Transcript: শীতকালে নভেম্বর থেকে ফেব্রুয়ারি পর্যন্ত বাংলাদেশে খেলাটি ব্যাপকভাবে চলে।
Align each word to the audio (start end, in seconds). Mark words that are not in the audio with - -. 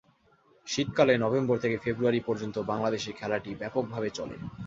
শীতকালে 0.67 1.13
নভেম্বর 1.17 1.57
থেকে 1.59 1.77
ফেব্রুয়ারি 1.77 2.19
পর্যন্ত 2.19 2.55
বাংলাদেশে 2.71 3.11
খেলাটি 3.11 3.51
ব্যাপকভাবে 3.55 4.09
চলে। 4.17 4.35